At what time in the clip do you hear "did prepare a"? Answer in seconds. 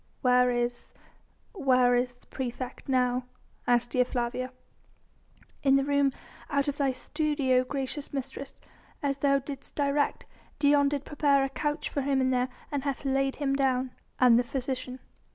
10.89-11.49